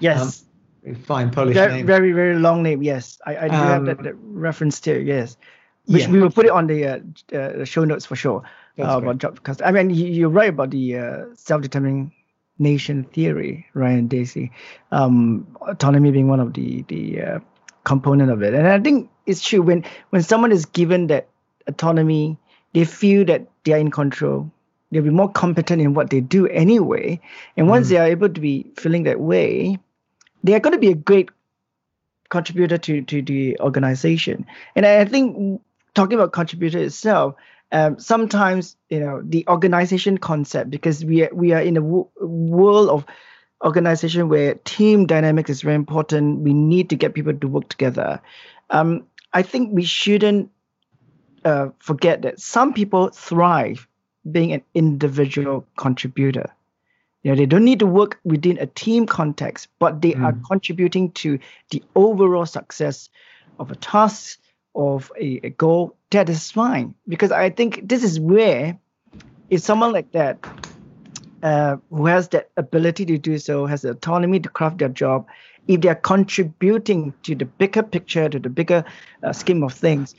[0.00, 0.44] Yes.
[0.86, 1.86] Um, fine Polish very, name.
[1.86, 2.82] Very very long name.
[2.82, 5.00] Yes, I, I do um, have that, that, reference too.
[5.00, 5.36] Yes,
[5.86, 6.10] which yeah.
[6.10, 8.42] we will put it on the uh, uh, show notes for sure.
[8.78, 9.66] Uh, about job crafting.
[9.66, 12.12] I mean, you're right about the uh, self-determining
[12.58, 14.50] nation theory, Ryan Deci,
[14.92, 17.38] Um, autonomy being one of the the uh,
[17.84, 21.28] component of it, and I think it's true when when someone is given that
[21.66, 22.38] autonomy,
[22.72, 24.50] they feel that they are in control
[24.90, 27.20] they'll be more competent in what they do anyway.
[27.56, 27.90] And once mm.
[27.90, 29.78] they are able to be feeling that way,
[30.42, 31.30] they are going to be a great
[32.28, 34.46] contributor to, to the organization.
[34.74, 35.60] And I think
[35.94, 37.34] talking about contributor itself,
[37.72, 42.08] um, sometimes you know the organization concept because we are, we are in a w-
[42.20, 43.06] world of
[43.64, 46.40] organization where team dynamics is very important.
[46.40, 48.20] We need to get people to work together.
[48.70, 50.50] Um, I think we shouldn't
[51.44, 53.86] uh, forget that some people thrive
[54.30, 56.54] being an individual contributor.
[57.22, 60.24] You know, they don't need to work within a team context, but they mm.
[60.24, 61.38] are contributing to
[61.70, 63.10] the overall success
[63.58, 64.38] of a task,
[64.74, 65.96] of a, a goal.
[66.10, 68.78] That is fine because I think this is where,
[69.48, 70.44] if someone like that,
[71.42, 75.26] uh, who has that ability to do so, has the autonomy to craft their job,
[75.68, 78.84] if they are contributing to the bigger picture, to the bigger
[79.22, 80.14] uh, scheme of things,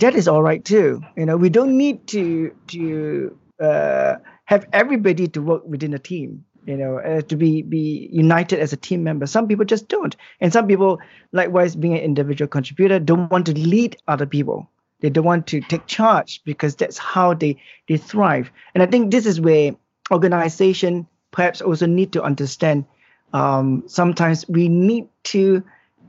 [0.00, 1.02] that is all right too.
[1.16, 6.44] You know, we don't need to to uh, have everybody to work within a team.
[6.68, 9.26] You know, uh, to be be united as a team member.
[9.26, 11.00] Some people just don't, and some people,
[11.32, 14.68] likewise, being an individual contributor, don't want to lead other people.
[15.00, 17.56] They don't want to take charge because that's how they
[17.88, 18.50] they thrive.
[18.74, 19.76] And I think this is where
[20.10, 22.84] organization perhaps also need to understand.
[23.32, 25.62] Um, sometimes we need to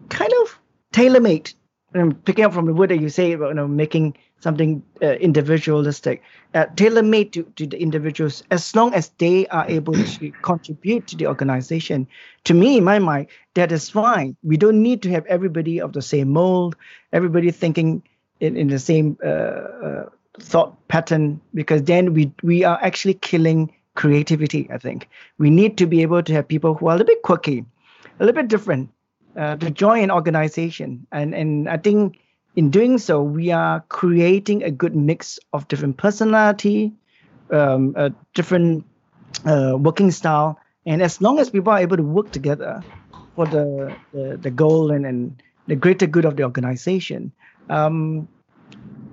[0.10, 0.60] kind of
[0.92, 1.54] tailor make
[1.94, 5.14] and picking up from the word that you say about you know making something uh,
[5.16, 6.22] individualistic,
[6.54, 11.16] uh, tailor-made to, to the individuals, as long as they are able to contribute to
[11.16, 12.08] the organization.
[12.46, 14.36] To me, in my mind, that is fine.
[14.44, 16.76] We don't need to have everybody of the same mold,
[17.12, 18.02] everybody thinking
[18.40, 23.74] in, in the same uh, uh thought pattern, because then we we are actually killing
[23.96, 24.70] creativity.
[24.72, 27.22] I think we need to be able to have people who are a little bit
[27.24, 27.66] quirky,
[28.20, 28.90] a little bit different,
[29.36, 31.06] uh, to join an organization.
[31.12, 32.20] And and I think
[32.56, 36.94] in doing so, we are creating a good mix of different personality,
[37.52, 37.96] um,
[38.34, 38.86] different
[39.46, 40.60] uh, working style.
[40.86, 42.84] And as long as people are able to work together
[43.36, 47.32] for the the, the goal and, and the greater good of the organization,
[47.70, 48.28] um,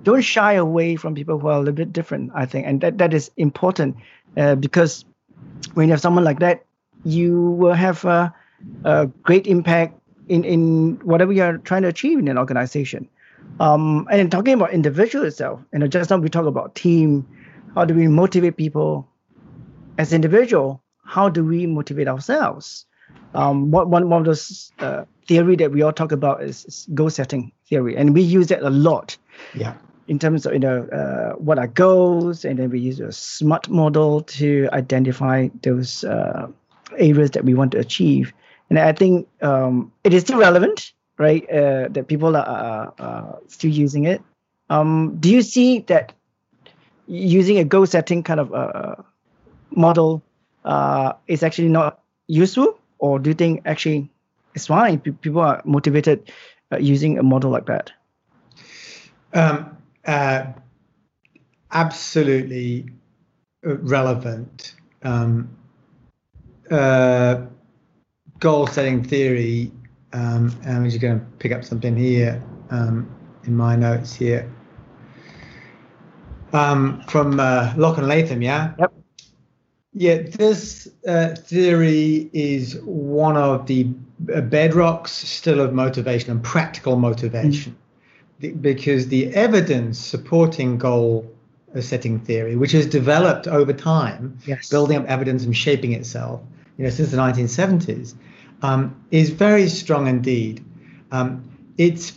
[0.03, 2.31] don't shy away from people who are a little bit different.
[2.33, 3.97] I think, and that that is important
[4.35, 5.05] uh, because
[5.73, 6.65] when you have someone like that,
[7.03, 8.33] you will have a,
[8.83, 13.07] a great impact in, in whatever you're trying to achieve in an organization.
[13.59, 17.27] Um, and talking about individual itself, you know, just now we talk about team,
[17.75, 19.07] how do we motivate people
[19.97, 20.83] as individual?
[21.03, 22.85] How do we motivate ourselves?
[23.33, 26.87] Um, one, one, one of those uh, theory that we all talk about is, is
[26.93, 29.17] goal setting theory, and we use that a lot.
[29.53, 29.75] Yeah.
[30.07, 33.69] In terms of you know uh, what are goals, and then we use a SMART
[33.69, 36.47] model to identify those uh,
[36.97, 38.33] areas that we want to achieve.
[38.69, 41.43] And I think um, it is still relevant, right?
[41.49, 44.21] Uh, that people are, are still using it.
[44.69, 46.13] Um, do you see that
[47.07, 48.95] using a goal setting kind of uh,
[49.71, 50.21] model
[50.65, 54.09] uh, is actually not useful, or do you think actually
[54.53, 54.99] it's fine?
[54.99, 56.31] People are motivated
[56.71, 57.91] uh, using a model like that.
[59.33, 60.47] Um, uh,
[61.71, 62.89] absolutely
[63.63, 64.75] relevant.
[65.03, 65.49] Um,
[66.69, 67.45] uh,
[68.39, 69.71] goal setting theory,
[70.13, 73.09] um, and I'm just going to pick up something here um,
[73.43, 74.51] in my notes here
[76.53, 78.73] um, from uh, Locke and Latham, yeah?
[78.79, 78.93] Yep.
[79.93, 83.85] Yeah, this uh, theory is one of the
[84.25, 87.75] bedrocks still of motivation and practical motivation.
[88.41, 88.61] Mm.
[88.61, 91.27] because the evidence supporting goal
[91.81, 94.69] setting theory, which has developed over time, yes.
[94.69, 96.41] building up evidence and shaping itself,
[96.77, 98.13] you know, since the 1970s,
[98.61, 100.63] um, is very strong indeed.
[101.11, 101.43] Um,
[101.77, 102.13] it's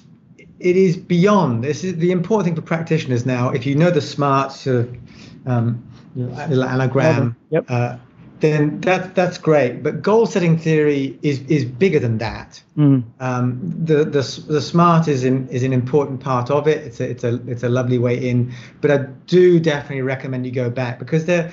[0.58, 1.64] it is beyond.
[1.64, 3.50] This is the important thing for practitioners now.
[3.50, 4.98] If you know the smart sort of
[5.46, 5.82] um,
[6.16, 7.64] anagram, yep.
[7.68, 7.96] uh,
[8.40, 9.82] then that that's great.
[9.82, 12.62] But goal setting theory is is bigger than that.
[12.76, 13.04] Mm.
[13.20, 16.78] Um, the the the smart is in, is an important part of it.
[16.84, 18.52] It's a it's a it's a lovely way in.
[18.80, 21.52] But I do definitely recommend you go back because there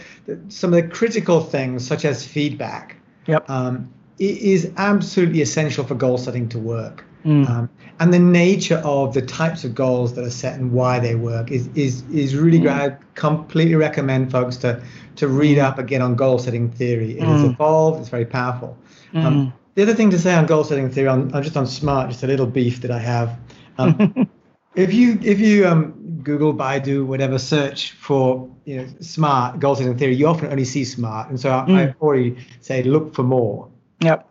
[0.49, 2.97] some of the critical things such as feedback.
[3.27, 3.49] Yep.
[3.49, 7.03] Um, is absolutely essential for goal setting to work.
[7.25, 7.49] Mm.
[7.49, 11.15] Um, and the nature of the types of goals that are set and why they
[11.15, 12.63] work is is is really mm.
[12.63, 12.73] great.
[12.73, 14.81] I completely recommend folks to
[15.17, 17.17] to read up again on goal setting theory.
[17.19, 17.53] It has Mm.
[17.53, 17.99] evolved.
[17.99, 18.77] It's very powerful.
[19.13, 19.25] Mm.
[19.25, 22.09] Um, the other thing to say on goal setting theory, on, on just on smart,
[22.09, 23.37] just a little beef that I have.
[23.77, 24.13] Um,
[24.75, 29.97] if you if you um, Google, Baidu, whatever, search for you know smart goal setting
[29.97, 31.95] theory, you often only see smart, and so I, I Mm.
[32.01, 33.69] already say look for more.
[34.01, 34.27] Yep.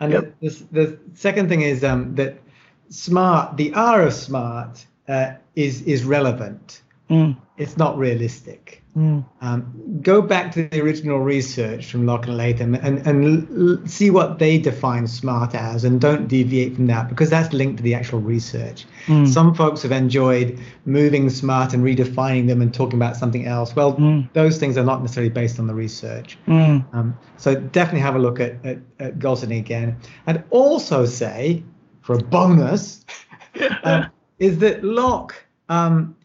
[0.00, 0.34] And Yep.
[0.40, 2.38] the, the, the second thing is um, that
[2.88, 6.82] smart, the R of smart, uh, is is relevant.
[7.10, 7.36] Mm.
[7.58, 8.79] It's not realistic.
[8.96, 9.24] Mm.
[9.40, 14.10] Um, go back to the original research from Locke and Latham and, and l- see
[14.10, 17.94] what they define smart as and don't deviate from that because that's linked to the
[17.94, 18.86] actual research.
[19.06, 19.28] Mm.
[19.28, 23.76] Some folks have enjoyed moving smart and redefining them and talking about something else.
[23.76, 24.28] Well, Mm.
[24.32, 26.36] those things are not necessarily based on the research.
[26.48, 26.84] Mm.
[26.92, 29.96] Um, so definitely have a look at, at, at setting again.
[30.26, 31.62] And also say,
[32.00, 33.04] for a bonus,
[33.84, 35.34] um, is that Locke
[35.68, 36.16] um,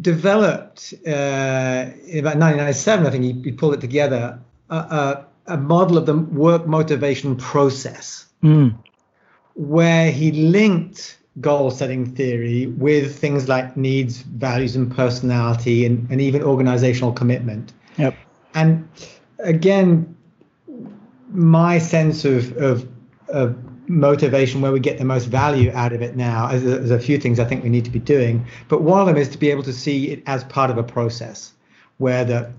[0.00, 4.38] developed uh, in about 1997, I think he, he pulled it together,
[4.70, 8.76] a, a, a model of the work motivation process Mm.
[9.54, 16.20] where he linked goal setting theory with things like needs, values, and personality, and, and
[16.20, 17.72] even organizational commitment.
[17.98, 18.16] Yep.
[18.54, 18.88] And
[19.38, 20.16] again,
[21.30, 22.88] my sense of, of,
[23.28, 23.56] of
[23.88, 27.38] motivation, where we get the most value out of it now, there's a few things
[27.38, 28.46] I think we need to be doing.
[28.68, 30.82] But one of them is to be able to see it as part of a
[30.82, 31.52] process
[31.98, 32.52] where the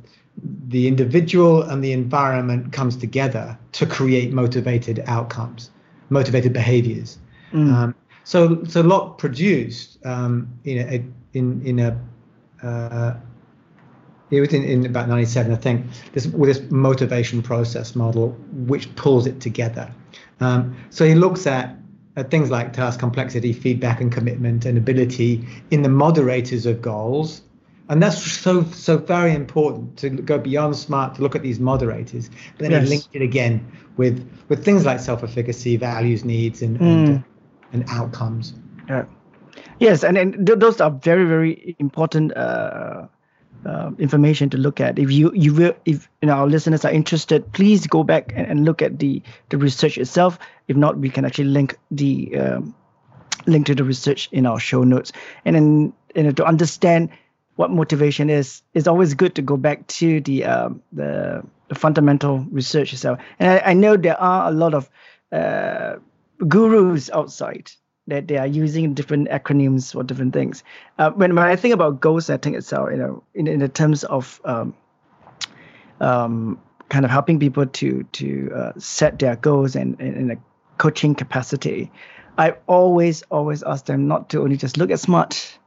[0.68, 5.70] the individual and the environment comes together to create motivated outcomes,
[6.10, 7.20] motivated behaviors.
[7.52, 7.72] Mm.
[7.72, 12.00] Um, so, so Locke produced um, in a in in a
[12.64, 13.16] uh,
[14.32, 18.94] it was in, in about 97, I think, this with this motivation process model, which
[18.96, 19.94] pulls it together.
[20.44, 21.76] Um, so he looks at,
[22.16, 27.42] at things like task complexity, feedback, and commitment, and ability in the moderators of goals.
[27.90, 32.30] And that's so so very important to go beyond smart to look at these moderators.
[32.58, 32.84] But then Yes.
[32.84, 33.66] he linked it again
[33.98, 34.16] with
[34.50, 37.20] with things like self-efficacy, values, needs, and and, Mm.
[37.20, 37.24] uh,
[37.74, 38.54] and outcomes.
[38.90, 39.06] Yeah.
[39.80, 43.08] Yes, and, and th- those are very very important uh,
[43.65, 44.99] uh, information to look at.
[44.99, 48.47] If you you will, if you know, our listeners are interested, please go back and,
[48.47, 50.39] and look at the the research itself.
[50.67, 52.76] If not, we can actually link the um,
[53.45, 55.12] link to the research in our show notes.
[55.45, 57.10] And then you know to understand
[57.56, 62.39] what motivation is, it's always good to go back to the um, the, the fundamental
[62.52, 63.19] research itself.
[63.39, 64.89] And I, I, know there are a lot of
[65.32, 65.97] uh,
[66.47, 67.71] gurus outside
[68.08, 70.63] that they are using different acronyms for different things.
[71.00, 74.04] Uh, when, when I think about goal setting itself, you know, in, in the terms
[74.04, 74.74] of um,
[76.02, 80.36] um, kind of helping people to to uh, set their goals and in a
[80.78, 81.92] coaching capacity,
[82.38, 85.58] I always always ask them not to only just look at smart.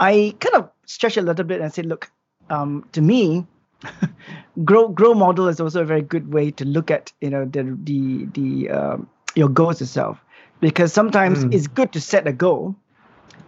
[0.00, 2.10] I kind of stretch a little bit and say, look,
[2.50, 3.46] um, to me,
[4.64, 7.78] grow grow model is also a very good way to look at you know the
[7.84, 10.21] the the um, your goals itself
[10.62, 11.52] because sometimes mm.
[11.52, 12.74] it's good to set a goal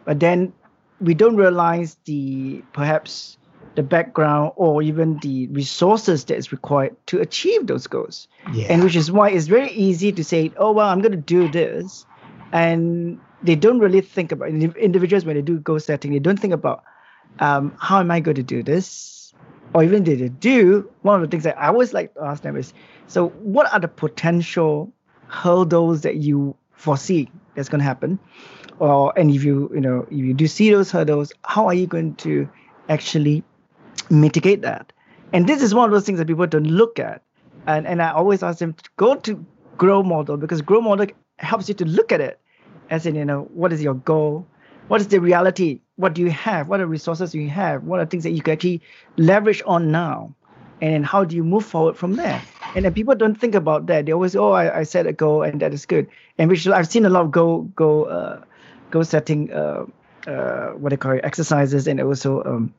[0.05, 0.53] but then
[1.00, 3.38] we don't realize the perhaps
[3.74, 8.66] the background or even the resources that is required to achieve those goals yeah.
[8.68, 11.48] and which is why it's very easy to say oh well i'm going to do
[11.48, 12.05] this
[12.53, 16.53] and they don't really think about individuals when they do goal setting they don't think
[16.53, 16.85] about
[17.38, 19.35] um, how am I going to do this?
[19.74, 22.42] Or even did they do, one of the things that I always like to ask
[22.42, 22.72] them is,
[23.09, 24.92] so what are the potential
[25.27, 28.18] hurdles that you foresee that's going to happen?
[28.78, 31.87] Or and if you you know if you do see those hurdles, how are you
[31.87, 32.48] going to
[32.88, 33.44] actually
[34.10, 34.92] mitigate that?
[35.32, 37.22] And this is one of those things that people don't look at.
[37.66, 39.44] And and I always ask them to go to
[39.76, 41.06] grow model because grow model
[41.38, 42.40] helps you to look at it
[42.90, 44.46] as in you know what is your goal
[44.88, 48.06] what is the reality what do you have what are resources you have what are
[48.06, 48.80] things that you can actually
[49.16, 50.34] leverage on now
[50.80, 52.40] and how do you move forward from there
[52.74, 54.06] and then people don't think about that.
[54.06, 56.08] They always oh i, I set a goal and that is good.
[56.38, 58.42] And which i've seen a lot of go go uh,
[58.90, 59.87] goal setting uh,
[60.26, 62.74] uh, what they call it, exercises and also um,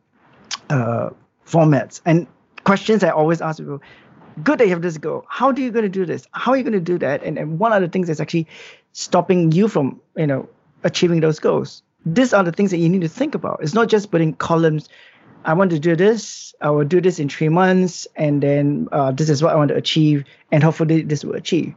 [0.70, 1.10] uh,
[1.46, 2.02] formats.
[2.06, 2.28] And
[2.64, 3.82] questions i always ask people
[4.44, 5.26] good that you have this goal.
[5.30, 6.28] How are you going to do this?
[6.32, 7.24] How are you going to do that?
[7.24, 8.48] And, and one of the things that's actually
[8.92, 10.50] stopping you from you know
[10.84, 11.84] achieving those goals.
[12.06, 13.60] These are the things that you need to think about.
[13.62, 14.90] It's not just putting columns.
[15.46, 16.56] I want to do this.
[16.60, 19.70] I will do this in three months, and then uh, this is what I want
[19.70, 21.76] to achieve, and hopefully this will achieve.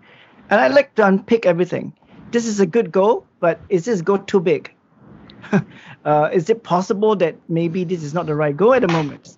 [0.49, 1.93] And I like to unpick everything.
[2.31, 4.73] This is a good goal, but is this goal too big?
[6.05, 9.37] uh, is it possible that maybe this is not the right goal at the moment?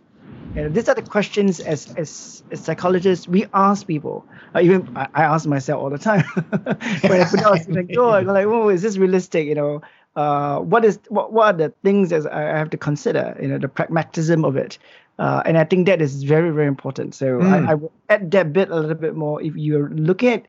[0.55, 4.25] And these are the questions as as, as psychologists we ask people.
[4.55, 6.25] Uh, even I, I, ask myself all the time
[7.03, 8.15] when I put out a goal.
[8.15, 9.47] I'm like, oh, is this realistic?
[9.47, 9.83] You know,
[10.17, 13.37] uh, what is what, what are the things that I have to consider?
[13.41, 14.79] You know, the pragmatism of it.
[15.19, 17.15] Uh, and I think that is very, very important.
[17.15, 17.69] So mm.
[17.69, 19.43] I, I will add that bit a little bit more.
[19.43, 20.47] If you're looking at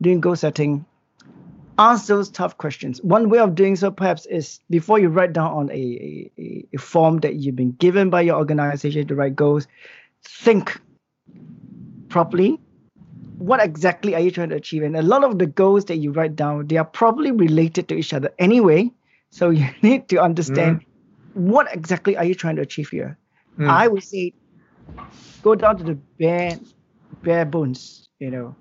[0.00, 0.86] doing goal setting,
[1.78, 3.02] ask those tough questions.
[3.02, 6.78] One way of doing so, perhaps, is before you write down on a, a, a
[6.78, 9.66] form that you've been given by your organization to write goals,
[10.22, 10.80] think
[12.08, 12.58] properly.
[13.36, 14.84] What exactly are you trying to achieve?
[14.84, 17.94] And a lot of the goals that you write down, they are probably related to
[17.94, 18.90] each other anyway.
[19.34, 20.84] So you need to understand mm.
[21.34, 23.18] what exactly are you trying to achieve here.
[23.58, 23.68] Mm.
[23.68, 24.32] I would say
[25.42, 26.58] go down to the bare
[27.22, 28.08] bare bones.
[28.20, 28.56] You know,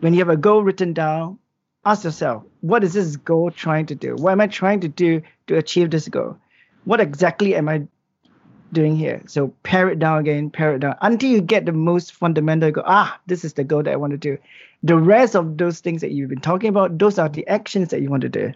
[0.00, 1.38] when you have a goal written down,
[1.84, 4.16] ask yourself, what is this goal trying to do?
[4.16, 6.38] What am I trying to do to achieve this goal?
[6.84, 7.86] What exactly am I
[8.72, 9.22] doing here?
[9.26, 12.84] So pare it down again, pare it down until you get the most fundamental goal.
[12.86, 14.38] Ah, this is the goal that I want to do.
[14.82, 18.00] The rest of those things that you've been talking about, those are the actions that
[18.00, 18.54] you want to do.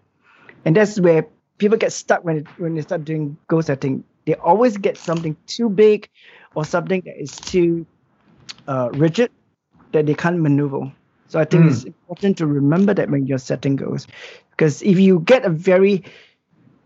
[0.64, 1.26] And that's where
[1.58, 4.04] people get stuck when it, when they start doing goal setting.
[4.24, 6.08] They always get something too big
[6.54, 7.86] or something that is too
[8.66, 9.30] uh, rigid
[9.92, 10.92] that they can't maneuver.
[11.28, 11.70] So I think mm.
[11.70, 14.06] it's important to remember that when you're setting goals,
[14.50, 16.04] because if you get a very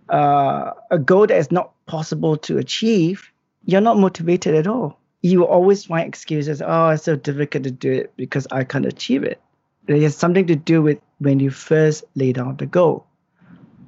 [0.08, 3.30] uh, a goal that is not possible to achieve,
[3.64, 4.98] you're not motivated at all.
[5.22, 6.60] You always find excuses.
[6.60, 9.40] Oh, it's so difficult to do it because I can't achieve it.
[9.86, 13.06] It has something to do with when you first lay down the goal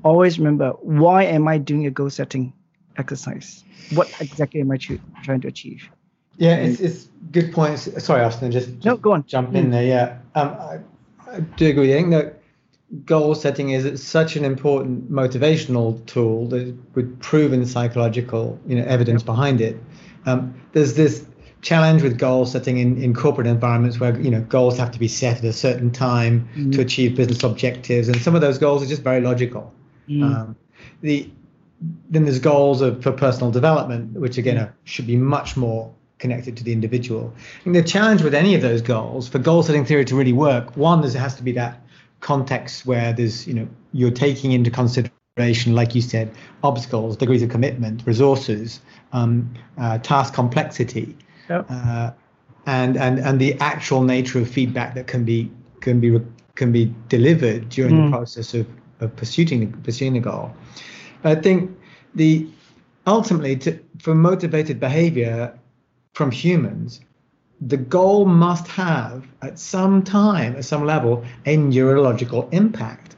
[0.04, 2.52] always remember why am I doing a goal setting
[2.96, 3.64] exercise?
[3.92, 5.88] What exactly am I trying to achieve?
[6.36, 7.88] Yeah, it's, it's good points.
[8.04, 9.24] Sorry, Austin, just, no, go on.
[9.26, 9.56] Jump mm.
[9.56, 9.84] in there.
[9.84, 10.78] Yeah, um, I,
[11.30, 11.92] I, do agree.
[11.92, 12.40] I think that
[13.04, 19.22] goal setting is such an important motivational tool that with proven psychological, you know, evidence
[19.22, 19.26] yep.
[19.26, 19.76] behind it.
[20.26, 21.24] Um, there's this
[21.62, 25.08] challenge with goal setting in, in corporate environments where you know goals have to be
[25.08, 26.72] set at a certain time mm.
[26.72, 29.72] to achieve business objectives, and some of those goals are just very logical.
[30.08, 30.22] Mm.
[30.22, 30.56] Um,
[31.00, 31.30] the
[32.08, 36.56] then there's goals of, for personal development, which again are, should be much more connected
[36.56, 37.32] to the individual.
[37.64, 40.76] And the challenge with any of those goals, for goal setting theory to really work,
[40.76, 41.80] one, there has to be that
[42.20, 46.30] context where there's, you know, you're taking into consideration, like you said,
[46.62, 48.80] obstacles, degrees of commitment, resources,
[49.12, 51.16] um, uh, task complexity,
[51.50, 51.66] yep.
[51.68, 52.10] uh,
[52.66, 55.50] and and and the actual nature of feedback that can be
[55.80, 56.18] can be
[56.54, 58.04] can be delivered during mm.
[58.04, 58.66] the process of
[59.00, 60.54] of pursuing pursuing the goal.
[61.24, 61.70] I think
[62.14, 62.46] the
[63.06, 65.58] ultimately, to, for motivated behavior
[66.12, 67.00] from humans,
[67.60, 73.16] the goal must have at some time, at some level, a neurological impact.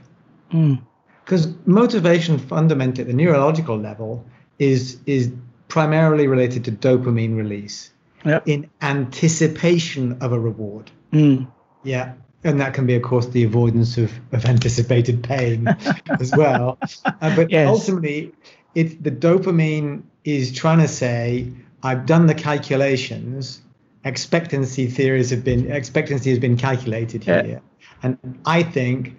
[0.50, 1.66] Because mm.
[1.66, 4.24] motivation fundamentally at the neurological level
[4.58, 5.30] is is
[5.68, 7.90] primarily related to dopamine release
[8.24, 8.46] yep.
[8.46, 10.90] in anticipation of a reward.
[11.12, 11.50] Mm.
[11.82, 12.14] Yeah.
[12.46, 15.66] And that can be, of course, the avoidance of, of anticipated pain
[16.20, 16.78] as well.
[17.04, 17.68] Uh, but yes.
[17.68, 18.32] ultimately,
[18.76, 21.50] it's the dopamine is trying to say,
[21.82, 23.62] I've done the calculations.
[24.04, 27.58] Expectancy theories have been expectancy has been calculated here, yeah.
[28.04, 29.16] and I think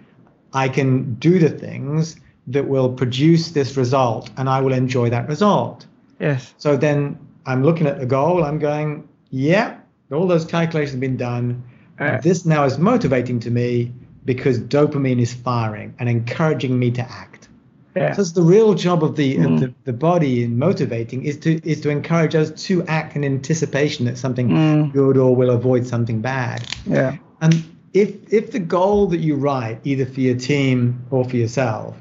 [0.53, 2.15] I can do the things
[2.47, 5.85] that will produce this result, and I will enjoy that result.
[6.19, 6.53] Yes.
[6.57, 8.45] So then I'm looking at the goal.
[8.45, 9.77] I'm going, yeah,
[10.11, 11.63] all those calculations have been done.
[11.99, 13.91] Uh, this now is motivating to me
[14.25, 17.47] because dopamine is firing and encouraging me to act.
[17.95, 18.13] Yeah.
[18.13, 19.53] So it's the real job of the, mm.
[19.53, 23.23] of the, the body in motivating is to is to encourage us to act in
[23.23, 24.93] anticipation that something mm.
[24.93, 26.67] good or will avoid something bad.
[26.85, 27.17] Yeah.
[27.41, 31.97] And if if the goal that you write, either for your team or for yourself,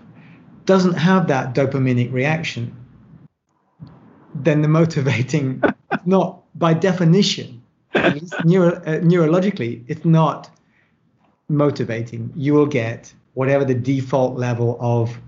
[0.66, 2.76] doesn't have that dopaminic reaction,
[4.34, 5.62] then the motivating
[6.04, 7.55] not by definition
[8.44, 10.50] neuro, uh, neurologically it's not
[11.48, 15.18] motivating you will get whatever the default level of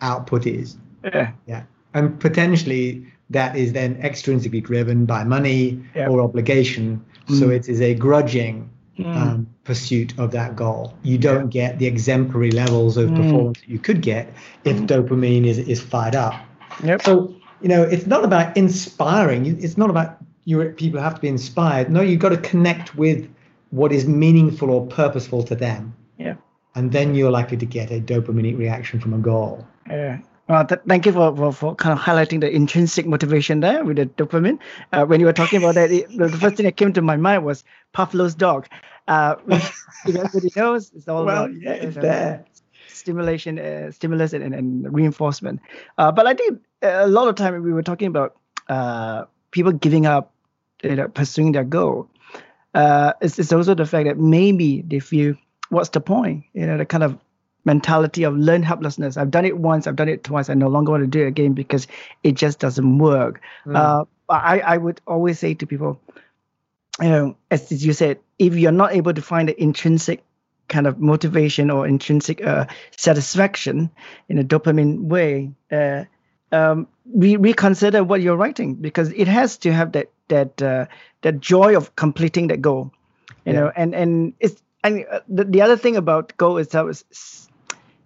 [0.00, 1.62] output is yeah yeah
[1.94, 6.08] and potentially that is then extrinsically driven by money yeah.
[6.08, 7.38] or obligation mm.
[7.38, 8.68] so it is a grudging
[8.98, 9.16] mm.
[9.16, 11.68] um, pursuit of that goal you don't yeah.
[11.68, 13.16] get the exemplary levels of mm.
[13.16, 14.32] performance that you could get
[14.64, 14.86] if mm.
[14.86, 16.34] dopamine is, is fired up
[16.82, 17.02] yep.
[17.02, 19.46] so you know, it's not about inspiring.
[19.46, 20.18] It's not about
[20.48, 20.64] you.
[20.70, 21.90] People have to be inspired.
[21.90, 23.28] No, you've got to connect with
[23.70, 25.94] what is meaningful or purposeful to them.
[26.16, 26.36] Yeah.
[26.74, 29.66] And then you're likely to get a dopamine reaction from a goal.
[29.88, 30.18] Yeah.
[30.48, 33.96] Well, th- thank you for, for, for kind of highlighting the intrinsic motivation there with
[33.96, 34.58] the dopamine.
[34.92, 37.16] Uh, when you were talking about that, it, the first thing that came to my
[37.16, 38.66] mind was Pavlov's dog,
[39.08, 39.70] uh, which
[40.06, 42.44] everybody knows is all well, about yeah, it's there
[42.98, 45.60] stimulation, uh, stimulus, and, and reinforcement.
[45.96, 48.36] Uh, but I think a lot of time we were talking about
[48.68, 50.34] uh, people giving up,
[50.82, 52.08] you know, pursuing their goal.
[52.74, 55.34] Uh, it's, it's also the fact that maybe they feel,
[55.70, 56.44] what's the point?
[56.52, 57.18] You know, the kind of
[57.64, 59.16] mentality of learn helplessness.
[59.16, 61.28] I've done it once, I've done it twice, I no longer want to do it
[61.28, 61.86] again because
[62.22, 63.40] it just doesn't work.
[63.66, 63.76] Mm.
[63.76, 66.00] Uh, I, I would always say to people,
[67.00, 70.22] you know, as you said, if you're not able to find the intrinsic
[70.68, 72.66] kind of motivation or intrinsic uh,
[72.96, 73.90] satisfaction
[74.28, 76.04] in a dopamine way, uh,
[76.52, 80.86] um, re- reconsider what you're writing because it has to have that that uh,
[81.22, 82.92] that joy of completing that goal,
[83.44, 83.60] you yeah.
[83.60, 83.72] know.
[83.74, 87.48] And and it's and uh, the, the other thing about goal itself is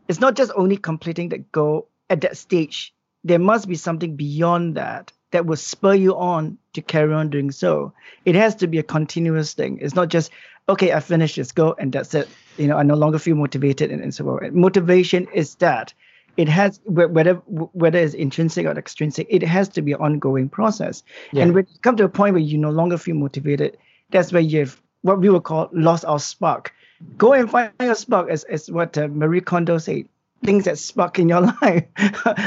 [0.09, 2.95] it's not just only completing that goal at that stage.
[3.25, 7.51] There must be something beyond that that will spur you on to carry on doing
[7.51, 7.93] so.
[8.25, 9.79] It has to be a continuous thing.
[9.81, 10.31] It's not just
[10.69, 12.29] okay, I finished this goal and that's it.
[12.57, 14.59] You know, I no longer feel motivated and, and so on.
[14.59, 15.93] Motivation is that
[16.37, 21.03] it has whether whether it's intrinsic or extrinsic, it has to be an ongoing process.
[21.33, 21.45] Yeah.
[21.45, 23.77] And when you come to a point where you no longer feel motivated,
[24.11, 26.73] that's where you've what we would call lost our spark.
[27.19, 30.09] Go and find your spark, as, as what uh, Marie Kondo said.
[30.45, 31.85] Things that spark in your life.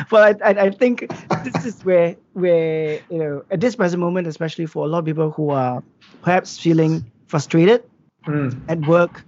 [0.10, 1.08] but I, I, I think
[1.46, 5.06] this is where where you know at this present moment, especially for a lot of
[5.06, 5.82] people who are
[6.22, 7.84] perhaps feeling frustrated
[8.28, 8.60] mm.
[8.68, 9.24] at work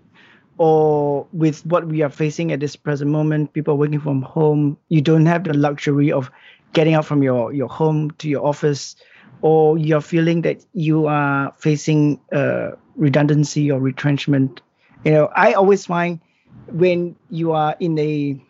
[0.58, 5.02] or with what we are facing at this present moment, people working from home, you
[5.02, 6.32] don't have the luxury of
[6.74, 8.96] getting out from your, your home to your office,
[9.42, 14.62] or you're feeling that you are facing uh, redundancy or retrenchment.
[15.06, 16.20] You know, I always find
[16.68, 18.42] when you are in a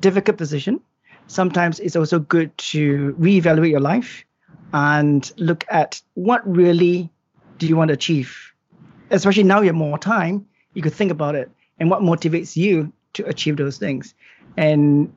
[0.00, 0.80] difficult position,
[1.26, 4.24] sometimes it's also good to reevaluate your life
[4.74, 7.10] and look at what really
[7.58, 8.54] do you want to achieve
[9.10, 12.92] especially now you have more time, you could think about it and what motivates you
[13.14, 14.14] to achieve those things.
[14.56, 15.12] And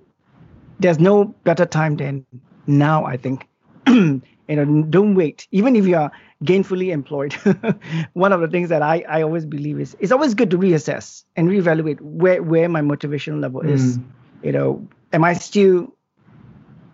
[0.79, 2.25] there's no better time than
[2.67, 3.47] now, I think.
[3.87, 5.47] you know, don't wait.
[5.51, 6.11] Even if you are
[6.43, 7.33] gainfully employed,
[8.13, 11.23] one of the things that I, I always believe is it's always good to reassess
[11.35, 13.71] and reevaluate where, where my motivation level mm.
[13.71, 13.99] is.
[14.43, 15.93] You know, am I still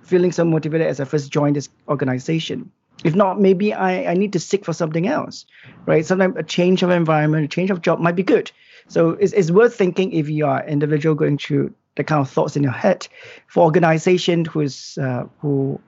[0.01, 2.71] feeling so motivated as I first joined this organization?
[3.03, 5.45] If not, maybe I, I need to seek for something else,
[5.85, 6.05] right?
[6.05, 8.51] Sometimes a change of environment, a change of job might be good.
[8.87, 12.29] So it's, it's worth thinking if you are an individual going through the kind of
[12.29, 13.07] thoughts in your head.
[13.47, 15.79] For organization who's uh, who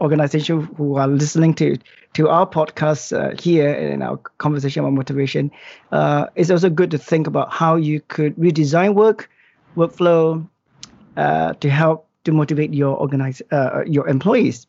[0.00, 1.76] organization who are listening to
[2.14, 5.50] to our podcast uh, here in our conversation about motivation,
[5.92, 9.30] uh, it's also good to think about how you could redesign work,
[9.76, 10.46] workflow,
[11.16, 14.66] uh, to help to motivate your organize uh, your employees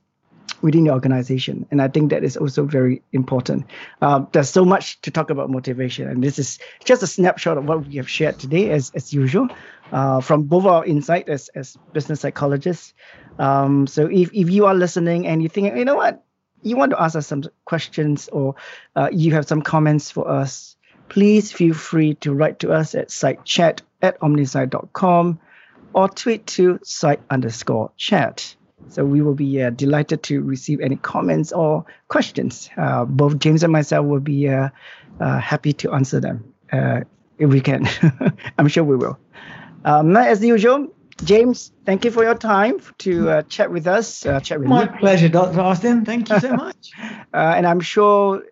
[0.64, 1.68] within your organization.
[1.70, 3.66] And I think that is also very important.
[4.02, 7.66] Uh, there's so much to talk about motivation, and this is just a snapshot of
[7.66, 9.50] what we have shared today, as, as usual,
[9.92, 12.94] uh, from both our insight as, as business psychologists.
[13.38, 16.24] Um, so if, if you are listening and you think, you know what,
[16.62, 18.56] you want to ask us some questions or
[18.96, 20.78] uh, you have some comments for us,
[21.10, 25.40] please feel free to write to us at sitechat at omnisci.com
[25.94, 28.56] or tweet to site underscore chat.
[28.90, 32.70] So we will be uh, delighted to receive any comments or questions.
[32.78, 34.70] Uh, both James and myself will be uh,
[35.20, 37.02] uh happy to answer them uh,
[37.38, 37.88] if we can.
[38.58, 39.18] I'm sure we will.
[39.86, 40.88] Um, as usual,
[41.24, 44.22] James, thank you for your time to uh, chat with us.
[44.22, 45.00] chat with My me.
[45.00, 45.60] pleasure, Dr.
[45.60, 46.06] Austin.
[46.06, 46.92] Thank you so much.
[47.34, 48.44] and I'm sure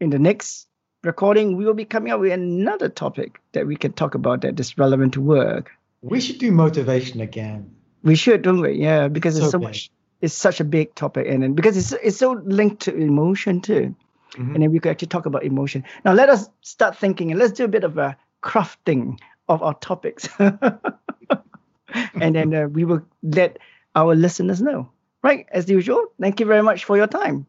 [0.00, 0.68] in the next
[1.04, 4.58] recording, we will be coming up with another topic that we can talk about that
[4.58, 5.70] is relevant to work.
[6.00, 7.74] We should do motivation again.
[8.02, 8.72] We should, don't we?
[8.72, 9.90] Yeah, because so it's so much.
[10.20, 13.94] It's such a big topic, and then because it's it's so linked to emotion too,
[14.32, 14.54] mm-hmm.
[14.54, 15.84] and then we could actually talk about emotion.
[16.04, 19.18] Now let us start thinking, and let's do a bit of a crafting
[19.48, 23.58] of our topics, and then uh, we will let
[23.94, 24.90] our listeners know.
[25.22, 26.06] Right, as usual.
[26.20, 27.46] Thank you very much for your time.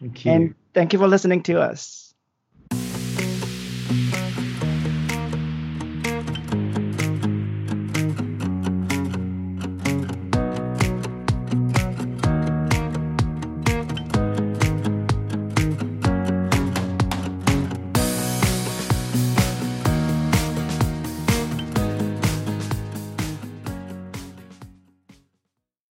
[0.00, 0.32] Thank you.
[0.32, 2.11] And thank you for listening to us.